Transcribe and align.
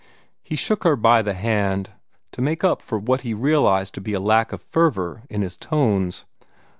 He 0.41 0.55
shook 0.55 0.83
her 0.83 0.95
by 0.95 1.21
the 1.21 1.35
hand 1.35 1.91
to 2.31 2.41
make 2.41 2.63
up 2.63 2.81
for 2.81 2.97
what 2.97 3.21
he 3.21 3.35
realized 3.35 3.93
to 3.93 4.01
be 4.01 4.13
a 4.13 4.19
lack 4.19 4.51
of 4.51 4.59
fervor 4.59 5.21
in 5.29 5.43
his 5.43 5.57
tones. 5.57 6.25